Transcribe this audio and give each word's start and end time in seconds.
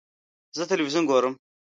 زه 0.57 0.63
تلویزیون 0.69 1.03
ګورم 1.09 1.33